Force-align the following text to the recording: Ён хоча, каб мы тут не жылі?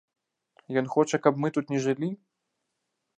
Ён 0.81 0.85
хоча, 0.95 1.19
каб 1.27 1.33
мы 1.43 1.47
тут 1.57 1.65
не 1.73 1.79
жылі? 1.87 2.09